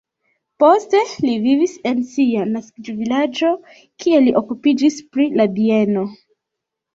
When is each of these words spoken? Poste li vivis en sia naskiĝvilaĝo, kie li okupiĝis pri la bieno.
Poste 0.61 1.01
li 1.25 1.33
vivis 1.43 1.75
en 1.89 2.01
sia 2.13 2.45
naskiĝvilaĝo, 2.53 3.51
kie 4.05 4.23
li 4.25 4.35
okupiĝis 4.43 4.99
pri 5.13 5.29
la 5.43 5.47
bieno. 5.61 6.09